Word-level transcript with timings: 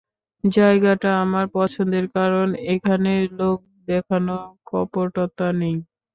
জায়গাটা 0.43 1.09
আমার 1.23 1.45
পছন্দের, 1.55 2.05
কারণ 2.15 2.47
এখানে 2.73 3.11
লোকদেখানো 3.39 4.35
কপটতা 4.67 5.47
নেই। 5.59 5.75